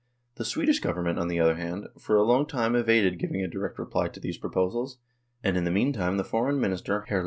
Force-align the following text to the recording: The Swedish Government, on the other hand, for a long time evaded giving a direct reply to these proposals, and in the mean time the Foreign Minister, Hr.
The 0.37 0.45
Swedish 0.45 0.79
Government, 0.79 1.19
on 1.19 1.27
the 1.27 1.39
other 1.39 1.53
hand, 1.57 1.87
for 1.99 2.15
a 2.15 2.23
long 2.23 2.47
time 2.47 2.75
evaded 2.75 3.19
giving 3.19 3.43
a 3.43 3.47
direct 3.47 3.77
reply 3.77 4.07
to 4.07 4.19
these 4.19 4.35
proposals, 4.39 4.97
and 5.43 5.55
in 5.55 5.63
the 5.63 5.69
mean 5.69 5.93
time 5.93 6.17
the 6.17 6.23
Foreign 6.23 6.59
Minister, 6.59 7.05
Hr. 7.07 7.17